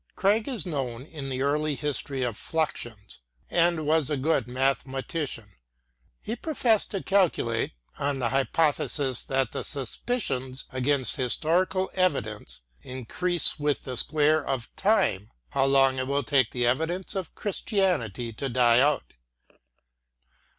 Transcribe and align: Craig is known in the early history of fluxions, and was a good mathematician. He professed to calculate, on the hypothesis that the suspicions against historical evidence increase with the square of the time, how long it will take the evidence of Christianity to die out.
Craig 0.15 0.47
is 0.47 0.65
known 0.65 1.05
in 1.05 1.29
the 1.29 1.43
early 1.43 1.75
history 1.75 2.23
of 2.23 2.35
fluxions, 2.35 3.19
and 3.51 3.85
was 3.85 4.09
a 4.09 4.17
good 4.17 4.47
mathematician. 4.47 5.57
He 6.23 6.35
professed 6.35 6.89
to 6.89 7.03
calculate, 7.03 7.73
on 7.99 8.17
the 8.17 8.29
hypothesis 8.29 9.21
that 9.25 9.51
the 9.51 9.63
suspicions 9.63 10.65
against 10.71 11.17
historical 11.17 11.91
evidence 11.93 12.61
increase 12.81 13.59
with 13.59 13.83
the 13.83 13.95
square 13.95 14.43
of 14.43 14.63
the 14.75 14.81
time, 14.81 15.29
how 15.49 15.65
long 15.65 15.99
it 15.99 16.07
will 16.07 16.23
take 16.23 16.49
the 16.49 16.65
evidence 16.65 17.13
of 17.13 17.35
Christianity 17.35 18.33
to 18.33 18.49
die 18.49 18.79
out. 18.79 19.13